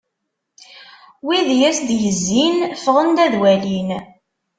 Wid 1.25 1.47
i 1.55 1.59
as-d-yezzin 1.69 2.57
ffɣen-d 2.81 3.17
ad 3.25 3.33
walin. 3.41 3.89